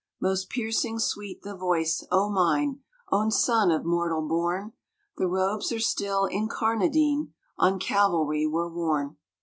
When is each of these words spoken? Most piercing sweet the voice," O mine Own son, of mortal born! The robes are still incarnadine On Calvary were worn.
Most 0.19 0.49
piercing 0.49 0.97
sweet 0.97 1.43
the 1.43 1.55
voice," 1.55 2.03
O 2.11 2.27
mine 2.27 2.79
Own 3.11 3.29
son, 3.29 3.69
of 3.69 3.85
mortal 3.85 4.27
born! 4.27 4.73
The 5.17 5.27
robes 5.27 5.71
are 5.71 5.79
still 5.79 6.25
incarnadine 6.27 7.33
On 7.59 7.77
Calvary 7.77 8.47
were 8.47 8.67
worn. 8.67 9.17